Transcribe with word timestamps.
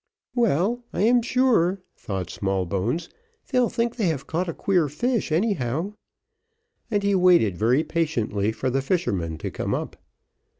"Well, 0.33 0.83
I 0.93 1.01
am 1.03 1.21
sure," 1.21 1.83
thought 1.95 2.31
Smallbones, 2.31 3.07
"they'll 3.51 3.69
think 3.69 3.97
they 3.97 4.07
have 4.07 4.25
caught 4.25 4.49
a 4.49 4.53
queer 4.55 4.87
fish 4.89 5.31
anyhow:" 5.31 5.93
and 6.89 7.03
he 7.03 7.13
waited 7.13 7.55
very 7.55 7.83
patiently 7.83 8.51
for 8.51 8.71
the 8.71 8.81
fisherman 8.81 9.37
to 9.37 9.51
come 9.51 9.75
up. 9.75 9.97